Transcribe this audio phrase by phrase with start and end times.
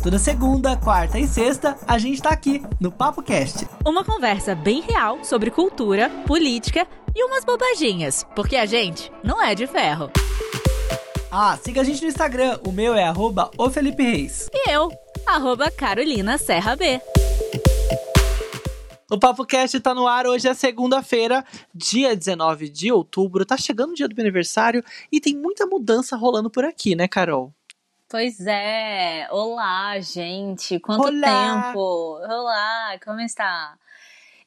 [0.00, 3.66] Toda segunda, quarta e sexta, a gente tá aqui no Papo Cast.
[3.84, 9.56] Uma conversa bem real sobre cultura, política e umas bobaginhas, porque a gente não é
[9.56, 10.08] de ferro.
[11.32, 14.48] Ah, siga a gente no Instagram, o meu é arroba o Felipe Reis.
[14.54, 14.88] E eu,
[15.26, 17.00] arroba Carolina Serra B.
[19.10, 21.44] O Papo Cast tá no ar, hoje é segunda-feira,
[21.74, 26.16] dia 19 de outubro, tá chegando o dia do meu aniversário e tem muita mudança
[26.16, 27.52] rolando por aqui, né, Carol?
[28.10, 29.28] Pois é.
[29.30, 30.80] Olá, gente.
[30.80, 31.64] Quanto Olá.
[31.66, 31.78] tempo?
[31.78, 33.78] Olá, como está?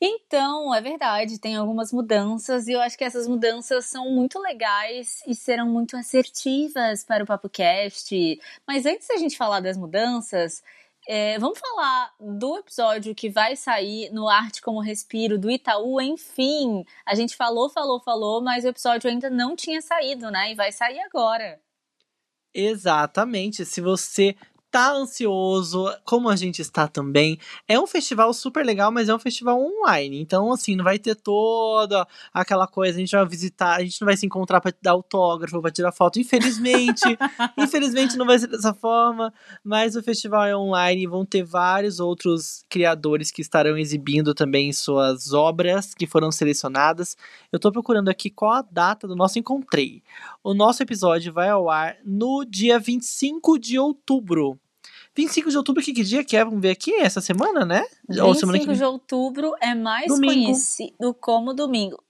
[0.02, 5.22] Então, é verdade, tem algumas mudanças e eu acho que essas mudanças são muito legais
[5.28, 8.42] e serão muito assertivas para o PapoCast.
[8.68, 10.64] Mas antes da gente falar das mudanças,
[11.08, 16.02] é, vamos falar do episódio que vai sair no Arte como Respiro do Itaú.
[16.02, 20.52] Enfim, a gente falou, falou, falou, mas o episódio ainda não tinha saído, né?
[20.52, 21.60] E vai sair agora.
[22.54, 23.66] Exatamente.
[23.66, 24.36] Se você
[24.72, 29.20] tá ansioso, como a gente está também, é um festival super legal, mas é um
[29.20, 30.22] festival online.
[30.22, 34.06] Então, assim, não vai ter toda aquela coisa, a gente vai visitar, a gente não
[34.06, 36.20] vai se encontrar para dar autógrafo, para tirar foto.
[36.20, 37.04] Infelizmente,
[37.60, 42.00] infelizmente não vai ser dessa forma, mas o festival é online e vão ter vários
[42.00, 47.18] outros criadores que estarão exibindo também suas obras que foram selecionadas.
[47.52, 50.02] Eu tô procurando aqui qual a data do nosso encontrei.
[50.42, 54.61] O nosso episódio vai ao ar no dia 25 de outubro.
[55.16, 56.44] 25 de outubro, que, que dia que é?
[56.46, 57.86] Vamos ver aqui, essa semana, né?
[58.10, 60.34] 25 de outubro é mais Domingo.
[60.46, 62.02] conhecido como domingo.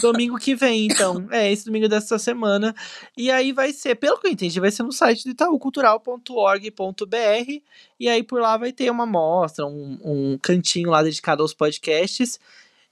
[0.00, 1.26] Domingo que vem, então.
[1.30, 2.74] É, esse domingo dessa semana.
[3.16, 7.60] E aí vai ser, pelo que eu entendi, vai ser no site do itaucultural.org.br.
[7.98, 12.38] E aí por lá vai ter uma mostra, um, um cantinho lá dedicado aos podcasts.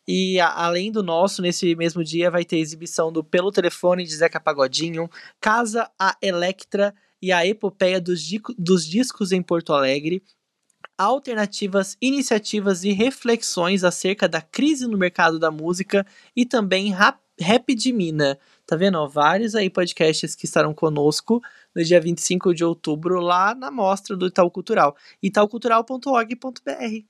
[0.07, 4.15] E a- além do nosso, nesse mesmo dia vai ter exibição do Pelo Telefone de
[4.15, 5.09] Zeca Pagodinho,
[5.41, 8.23] Casa a Electra e a Epopeia dos,
[8.59, 10.23] dos Discos em Porto Alegre.
[10.97, 17.75] Alternativas, iniciativas e reflexões acerca da crise no mercado da música e também rap, rap
[17.75, 18.39] de mina.
[18.67, 18.99] Tá vendo?
[18.99, 19.09] ó?
[19.09, 21.41] vários aí podcasts que estarão conosco
[21.75, 24.97] no dia 25 de outubro lá na mostra do Itaú Cultural.
[25.23, 27.05] itaucultural.org.br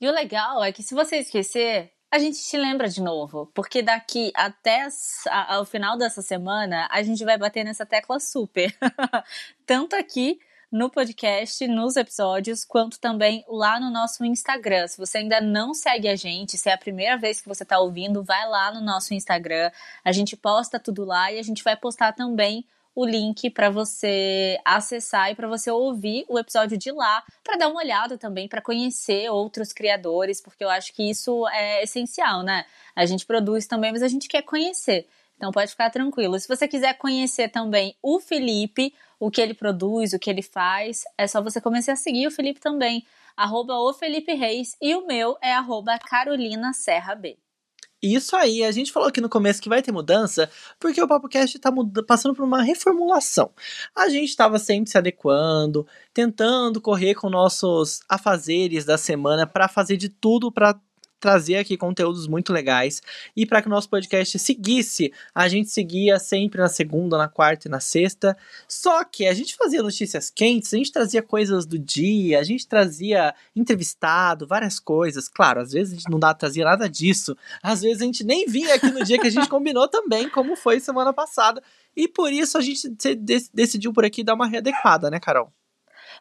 [0.00, 3.50] E o legal é que se você esquecer, a gente te lembra de novo.
[3.54, 4.88] Porque daqui até
[5.28, 8.76] a- ao final dessa semana, a gente vai bater nessa tecla super.
[9.66, 10.38] Tanto aqui
[10.70, 14.88] no podcast, nos episódios, quanto também lá no nosso Instagram.
[14.88, 17.78] Se você ainda não segue a gente, se é a primeira vez que você está
[17.78, 19.70] ouvindo, vai lá no nosso Instagram.
[20.04, 22.64] A gente posta tudo lá e a gente vai postar também
[22.96, 27.68] o link para você acessar e para você ouvir o episódio de lá, para dar
[27.68, 32.64] uma olhada também, para conhecer outros criadores, porque eu acho que isso é essencial, né?
[32.96, 35.06] A gente produz também, mas a gente quer conhecer.
[35.36, 36.40] Então pode ficar tranquilo.
[36.40, 41.04] Se você quiser conhecer também o Felipe, o que ele produz, o que ele faz,
[41.18, 43.06] é só você começar a seguir o Felipe também.
[43.36, 47.36] Arroba o Felipe Reis e o meu é arroba Carolina Serra B.
[48.02, 51.58] Isso aí, a gente falou aqui no começo que vai ter mudança, porque o PapoCast
[51.58, 53.50] tá muda- passando por uma reformulação.
[53.94, 59.96] A gente estava sempre se adequando, tentando correr com nossos afazeres da semana para fazer
[59.96, 60.78] de tudo para
[61.18, 63.00] trazer aqui conteúdos muito legais
[63.36, 67.68] e para que o nosso podcast seguisse, a gente seguia sempre na segunda, na quarta
[67.68, 68.36] e na sexta.
[68.68, 72.66] Só que a gente fazia notícias quentes, a gente trazia coisas do dia, a gente
[72.66, 75.28] trazia entrevistado, várias coisas.
[75.28, 77.36] Claro, às vezes a gente não dá, trazia nada disso.
[77.62, 80.56] Às vezes a gente nem vinha aqui no dia que a gente combinou também, como
[80.56, 81.62] foi semana passada.
[81.96, 82.88] E por isso a gente
[83.52, 85.50] decidiu por aqui dar uma readequada, né, Carol?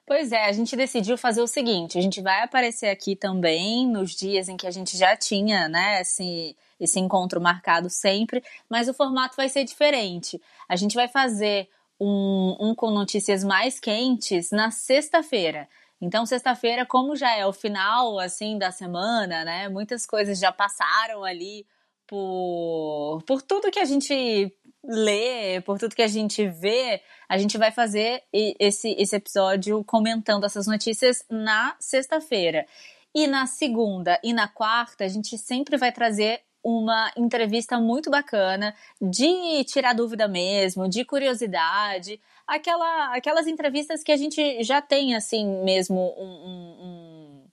[0.06, 4.12] Pois é, a gente decidiu fazer o seguinte: a gente vai aparecer aqui também nos
[4.12, 8.94] dias em que a gente já tinha, né, esse, esse encontro marcado sempre, mas o
[8.94, 10.40] formato vai ser diferente.
[10.70, 11.68] A gente vai fazer
[12.00, 15.68] um, um com notícias mais quentes na sexta-feira.
[16.00, 21.24] Então, sexta-feira, como já é o final, assim, da semana, né, muitas coisas já passaram
[21.24, 21.66] ali
[22.08, 24.52] por, por tudo que a gente
[24.84, 30.46] lê, por tudo que a gente vê, a gente vai fazer esse, esse episódio comentando
[30.46, 32.66] essas notícias na sexta-feira.
[33.14, 38.76] E na segunda e na quarta, a gente sempre vai trazer uma entrevista muito bacana
[39.00, 45.46] de tirar dúvida mesmo, de curiosidade, aquela, aquelas entrevistas que a gente já tem assim
[45.64, 47.45] mesmo um, um-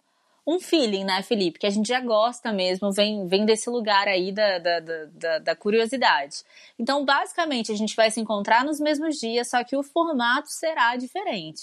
[0.47, 1.59] um feeling, né, Felipe?
[1.59, 5.39] Que a gente já gosta mesmo, vem, vem desse lugar aí da, da, da, da-
[5.39, 6.37] da curiosidade.
[6.79, 10.97] Então, basicamente, a gente vai se encontrar nos mesmos dias, só que o formato será
[10.97, 11.63] diferente.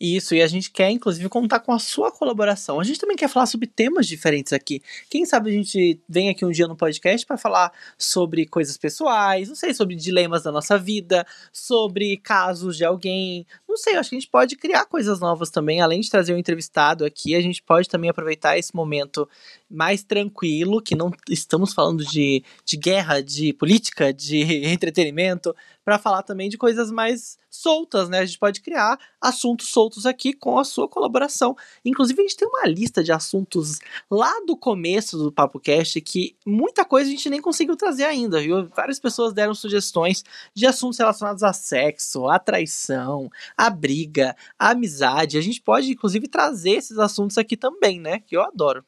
[0.00, 2.80] Isso, e a gente quer, inclusive, contar com a sua colaboração.
[2.80, 4.82] A gente também quer falar sobre temas diferentes aqui.
[5.08, 9.48] Quem sabe a gente vem aqui um dia no podcast para falar sobre coisas pessoais,
[9.48, 13.46] não sei, sobre dilemas da nossa vida, sobre casos de alguém.
[13.68, 15.80] Não sei, acho que a gente pode criar coisas novas também.
[15.80, 19.28] Além de trazer um entrevistado aqui, a gente pode também aproveitar esse momento
[19.74, 25.54] mais tranquilo, que não estamos falando de, de guerra, de política, de entretenimento,
[25.84, 28.20] para falar também de coisas mais soltas, né?
[28.20, 31.54] A gente pode criar assuntos soltos aqui com a sua colaboração.
[31.84, 33.78] Inclusive, a gente tem uma lista de assuntos
[34.10, 38.40] lá do começo do Papo Cast que muita coisa a gente nem conseguiu trazer ainda,
[38.40, 38.68] viu?
[38.74, 40.24] Várias pessoas deram sugestões
[40.54, 45.38] de assuntos relacionados a sexo, a traição, a briga, a amizade.
[45.38, 48.20] A gente pode, inclusive, trazer esses assuntos aqui também, né?
[48.20, 48.84] Que eu adoro.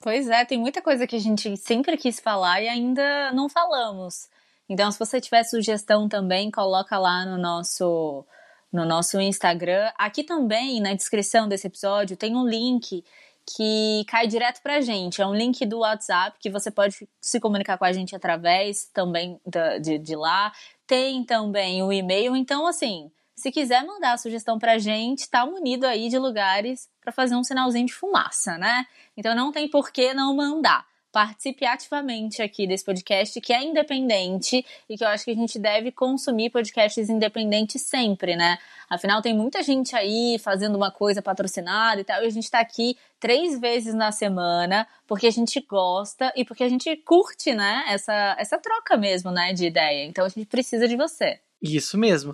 [0.00, 4.28] Pois é, tem muita coisa que a gente sempre quis falar e ainda não falamos.
[4.68, 8.24] Então, se você tiver sugestão também, coloca lá no nosso
[8.70, 9.90] no nosso Instagram.
[9.96, 13.02] Aqui também, na descrição desse episódio, tem um link
[13.46, 15.22] que cai direto pra gente.
[15.22, 19.40] É um link do WhatsApp que você pode se comunicar com a gente através também
[19.80, 20.52] de, de lá.
[20.86, 22.36] Tem também o e-mail.
[22.36, 27.12] Então, assim, se quiser mandar a sugestão pra gente, tá munido aí de lugares para
[27.12, 28.84] fazer um sinalzinho de fumaça, né?
[29.16, 34.64] Então não tem por que não mandar participe ativamente aqui desse podcast que é independente
[34.88, 38.58] e que eu acho que a gente deve consumir podcasts independentes sempre, né?
[38.88, 42.60] Afinal, tem muita gente aí fazendo uma coisa patrocinada e tal, e a gente tá
[42.60, 47.84] aqui três vezes na semana porque a gente gosta e porque a gente curte, né?
[47.88, 49.52] Essa, essa troca mesmo, né?
[49.52, 50.04] De ideia.
[50.04, 51.40] Então a gente precisa de você.
[51.60, 52.32] Isso mesmo.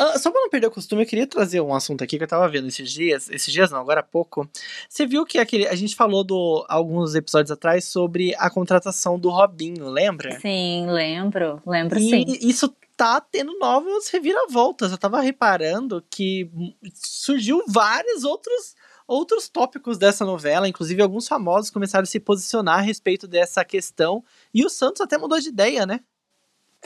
[0.00, 2.28] Uh, só pra não perder o costume, eu queria trazer um assunto aqui que eu
[2.28, 3.30] tava vendo esses dias.
[3.30, 4.48] Esses dias não, agora há pouco.
[4.88, 9.30] Você viu que aquele, a gente falou do, alguns episódios atrás sobre a contratação do
[9.30, 10.38] Robinho, lembra?
[10.40, 11.62] Sim, lembro.
[11.66, 12.24] Lembro e sim.
[12.42, 14.92] isso tá tendo novas reviravoltas.
[14.92, 16.50] Eu tava reparando que
[16.94, 18.74] surgiu vários outros
[19.08, 24.24] outros tópicos dessa novela, inclusive alguns famosos começaram a se posicionar a respeito dessa questão,
[24.52, 26.00] e o Santos até mudou de ideia, né?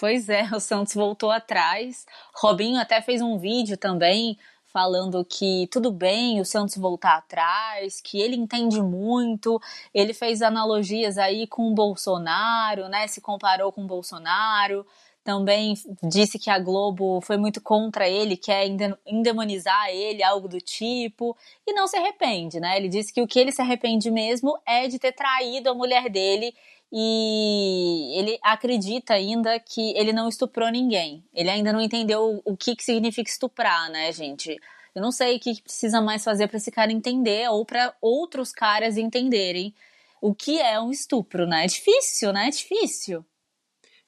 [0.00, 2.06] Pois é, o Santos voltou atrás.
[2.34, 8.18] Robinho até fez um vídeo também falando que tudo bem o Santos voltar atrás, que
[8.18, 9.60] ele entende muito.
[9.92, 13.06] Ele fez analogias aí com o Bolsonaro, né?
[13.08, 14.86] Se comparou com o Bolsonaro.
[15.22, 18.64] Também disse que a Globo foi muito contra ele, quer
[19.06, 21.36] endemonizar ele, algo do tipo,
[21.66, 22.78] e não se arrepende, né?
[22.78, 26.08] Ele disse que o que ele se arrepende mesmo é de ter traído a mulher
[26.08, 26.54] dele
[26.92, 31.24] e ele acredita ainda que ele não estuprou ninguém.
[31.32, 34.58] Ele ainda não entendeu o que, que significa estuprar, né, gente?
[34.94, 38.52] Eu não sei o que precisa mais fazer para esse cara entender ou para outros
[38.52, 39.72] caras entenderem
[40.20, 41.64] o que é um estupro, né?
[41.64, 42.48] É difícil, né?
[42.48, 43.24] É difícil.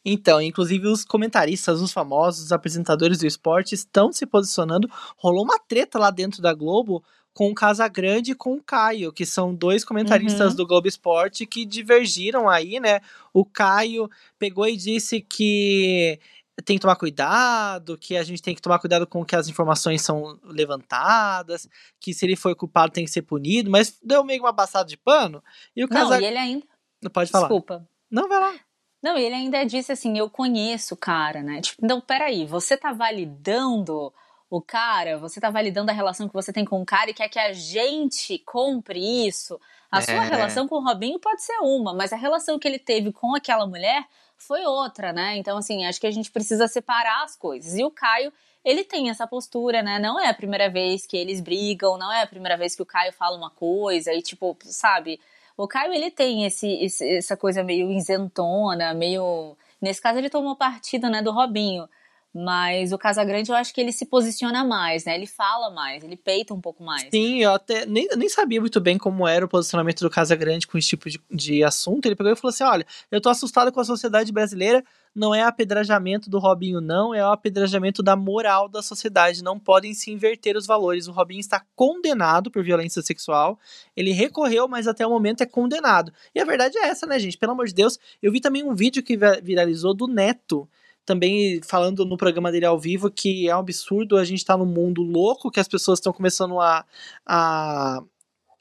[0.04, 4.90] Então, inclusive os comentaristas, os famosos, os apresentadores do esporte estão se posicionando.
[5.16, 9.24] Rolou uma treta lá dentro da Globo com o Casagrande e com o Caio, que
[9.24, 10.56] são dois comentaristas uhum.
[10.56, 13.00] do Globo Esporte que divergiram aí, né?
[13.32, 16.18] O Caio pegou e disse que
[16.64, 20.02] tem que tomar cuidado, que a gente tem que tomar cuidado com que as informações
[20.02, 21.66] são levantadas,
[21.98, 24.96] que se ele foi culpado tem que ser punido, mas deu meio uma passada de
[24.96, 25.42] pano.
[25.74, 26.16] E o Casa...
[26.16, 26.66] Não, e ele ainda.
[27.02, 27.46] Não pode falar.
[27.46, 27.88] Desculpa.
[28.10, 28.54] Não, vai lá.
[29.02, 31.60] Não, ele ainda disse assim: eu conheço o cara, né?
[31.60, 34.12] Tipo, então, peraí, você tá validando
[34.52, 37.26] o cara, você tá validando a relação que você tem com o cara e quer
[37.26, 39.58] que a gente compre isso.
[39.90, 40.02] A é.
[40.02, 43.34] sua relação com o Robinho pode ser uma, mas a relação que ele teve com
[43.34, 44.04] aquela mulher
[44.36, 45.38] foi outra, né?
[45.38, 47.78] Então, assim, acho que a gente precisa separar as coisas.
[47.78, 48.30] E o Caio,
[48.62, 49.98] ele tem essa postura, né?
[49.98, 52.86] Não é a primeira vez que eles brigam, não é a primeira vez que o
[52.86, 55.18] Caio fala uma coisa e, tipo, sabe?
[55.56, 59.56] O Caio, ele tem esse, esse essa coisa meio isentona, meio.
[59.80, 61.88] Nesse caso, ele tomou partido, né, do Robinho.
[62.34, 65.14] Mas o Casagrande eu acho que ele se posiciona mais, né?
[65.14, 67.08] Ele fala mais, ele peita um pouco mais.
[67.10, 70.78] Sim, eu até nem, nem sabia muito bem como era o posicionamento do Casagrande com
[70.78, 72.06] esse tipo de, de assunto.
[72.06, 74.82] Ele pegou e falou assim: olha, eu tô assustado com a sociedade brasileira.
[75.14, 79.44] Não é apedrejamento do Robinho, não, é o apedrejamento da moral da sociedade.
[79.44, 81.06] Não podem se inverter os valores.
[81.06, 83.60] O Robinho está condenado por violência sexual.
[83.94, 86.10] Ele recorreu, mas até o momento é condenado.
[86.34, 87.36] E a verdade é essa, né, gente?
[87.36, 87.98] Pelo amor de Deus.
[88.22, 90.66] Eu vi também um vídeo que viralizou do Neto
[91.04, 94.58] também falando no programa dele ao vivo que é um absurdo a gente estar tá
[94.58, 96.84] num mundo louco, que as pessoas estão começando a,
[97.26, 98.02] a,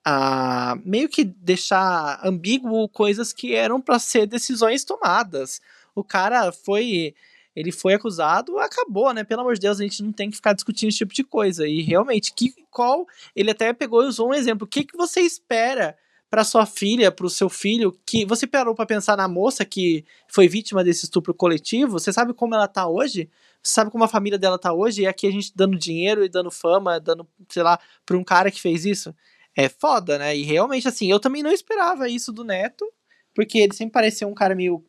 [0.04, 5.62] a meio que deixar ambíguo coisas que eram para ser decisões tomadas.
[5.96, 7.14] O cara foi.
[7.54, 9.26] Ele foi acusado, acabou, né?
[9.26, 11.68] Pelo amor de Deus, a gente não tem que ficar discutindo esse tipo de coisa.
[11.68, 13.06] E realmente, que, qual.
[13.36, 14.66] Ele até pegou e usou um exemplo.
[14.66, 15.98] O que, que você espera
[16.32, 20.04] para sua filha, para o seu filho, que você parou para pensar na moça que
[20.28, 22.00] foi vítima desse estupro coletivo?
[22.00, 23.30] Você sabe como ela tá hoje?
[23.64, 26.50] sabe como a família dela tá hoje, e aqui a gente dando dinheiro e dando
[26.50, 29.14] fama, dando, sei lá, pra um cara que fez isso.
[29.56, 30.36] É foda, né?
[30.36, 32.86] E realmente, assim, eu também não esperava isso do Neto,
[33.34, 34.84] porque ele sempre parecia um cara meio,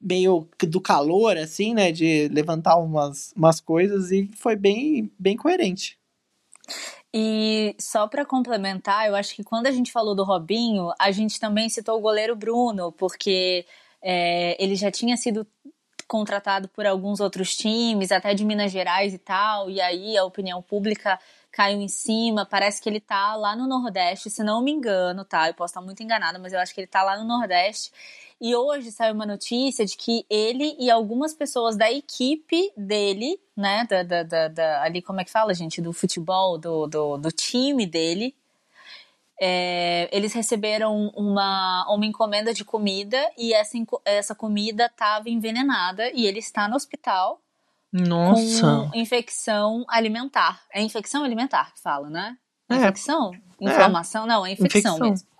[0.00, 1.92] meio do calor, assim, né?
[1.92, 5.98] De levantar umas, umas coisas, e foi bem, bem coerente.
[7.16, 11.38] E só para complementar, eu acho que quando a gente falou do Robinho, a gente
[11.38, 13.64] também citou o goleiro Bruno, porque
[14.02, 15.46] é, ele já tinha sido
[16.08, 20.60] contratado por alguns outros times, até de Minas Gerais e tal, e aí a opinião
[20.60, 21.16] pública
[21.52, 22.44] caiu em cima.
[22.44, 25.48] Parece que ele tá lá no Nordeste, se não me engano, tá?
[25.48, 27.92] Eu posso estar muito enganada, mas eu acho que ele tá lá no Nordeste.
[28.44, 33.86] E hoje saiu uma notícia de que ele e algumas pessoas da equipe dele, né,
[33.88, 37.32] da, da, da, da ali, como é que fala, gente, do futebol, do, do, do
[37.32, 38.36] time dele,
[39.40, 46.26] é, eles receberam uma, uma encomenda de comida e essa, essa comida estava envenenada e
[46.26, 47.40] ele está no hospital
[47.90, 48.90] Nossa.
[48.92, 50.60] com infecção alimentar.
[50.70, 52.36] É infecção alimentar que fala, né?
[52.68, 52.76] É.
[52.76, 53.32] Infecção?
[53.58, 54.24] Inflamação?
[54.24, 54.26] É.
[54.26, 55.33] Não, é infecção, infecção, mesmo.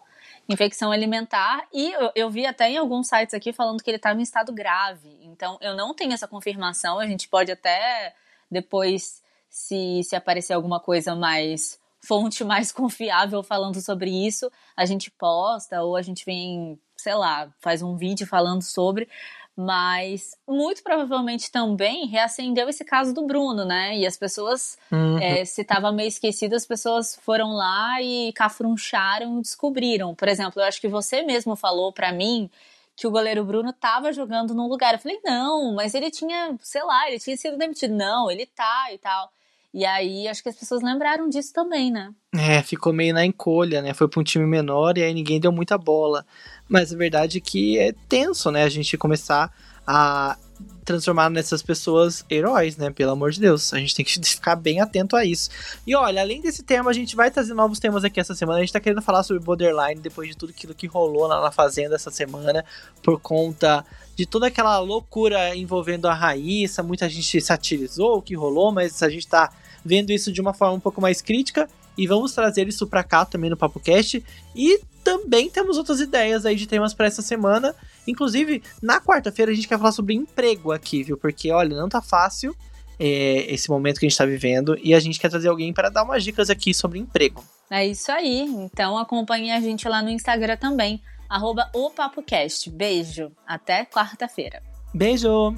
[0.48, 1.66] Infecção alimentar.
[1.72, 4.52] E eu, eu, vi até em alguns sites aqui falando que ele estava em estado
[4.52, 5.18] grave.
[5.22, 6.98] Então, eu não tenho essa confirmação.
[6.98, 8.14] A gente pode até
[8.50, 15.10] depois, se, se aparecer alguma coisa mais fonte mais confiável falando sobre isso, a gente
[15.10, 19.08] posta ou a gente vem, sei lá, faz um vídeo falando sobre.
[19.56, 23.96] Mas muito provavelmente também reacendeu esse caso do Bruno, né?
[23.96, 25.18] E as pessoas, uhum.
[25.18, 30.12] é, se estava meio esquecido, as pessoas foram lá e cafruncharam e descobriram.
[30.14, 32.50] Por exemplo, eu acho que você mesmo falou para mim
[32.96, 34.94] que o goleiro Bruno estava jogando num lugar.
[34.94, 37.94] Eu falei, não, mas ele tinha, sei lá, ele tinha sido demitido.
[37.94, 39.30] Não, ele tá e tal.
[39.74, 42.14] E aí acho que as pessoas lembraram disso também, né?
[42.32, 43.92] É, ficou meio na encolha, né?
[43.92, 46.24] Foi para um time menor e aí ninguém deu muita bola.
[46.68, 48.62] Mas a verdade é que é tenso, né?
[48.62, 49.52] A gente começar
[49.84, 50.38] a
[50.84, 52.90] transformar nessas pessoas heróis, né?
[52.90, 53.72] Pelo amor de Deus.
[53.72, 55.50] A gente tem que ficar bem atento a isso.
[55.86, 58.58] E olha, além desse tema, a gente vai trazer novos temas aqui essa semana.
[58.58, 61.50] A gente tá querendo falar sobre Borderline depois de tudo aquilo que rolou lá na
[61.50, 62.64] Fazenda essa semana,
[63.02, 66.82] por conta de toda aquela loucura envolvendo a Raíssa.
[66.82, 69.52] Muita gente satirizou o que rolou, mas a gente tá
[69.84, 73.24] vendo isso de uma forma um pouco mais crítica e vamos trazer isso para cá
[73.24, 74.24] também no Papo Cast.
[74.54, 77.74] E também temos outras ideias aí de temas para essa semana.
[78.06, 81.16] Inclusive, na quarta-feira a gente quer falar sobre emprego aqui, viu?
[81.16, 82.54] Porque, olha, não tá fácil
[82.98, 85.88] é, esse momento que a gente tá vivendo e a gente quer trazer alguém para
[85.88, 87.44] dar umas dicas aqui sobre emprego.
[87.70, 88.40] É isso aí.
[88.42, 92.70] Então acompanhe a gente lá no Instagram também, arroba o PapoCast.
[92.70, 93.32] Beijo.
[93.46, 94.62] Até quarta-feira.
[94.92, 95.54] Beijo!